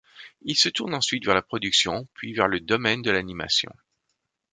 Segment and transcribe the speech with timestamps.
[0.41, 3.71] Il se tourne ensuite vers la production, puis vers le domaine de l'animation.